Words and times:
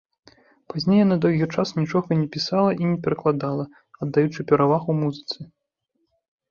Пазней 0.71 0.97
яна 1.05 1.17
доўгі 1.25 1.47
час 1.57 1.73
нічога 1.81 2.17
не 2.23 2.27
пісала 2.37 2.71
і 2.81 2.91
не 2.95 2.99
перакладала, 3.07 3.63
аддаючы 4.05 4.39
перавагу 4.55 4.91
музыцы. 5.05 5.39